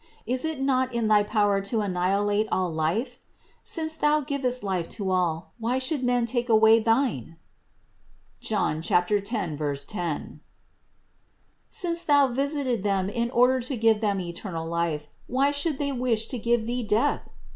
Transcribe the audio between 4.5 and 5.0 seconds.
life